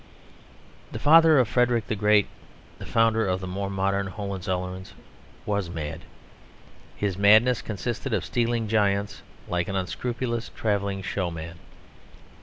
[0.91, 2.27] The father of Frederick the Great,
[2.79, 4.93] the founder of the more modern Hohenzollerns,
[5.45, 6.05] was mad.
[6.95, 11.59] His madness consisted of stealing giants; like an unscrupulous travelling showman.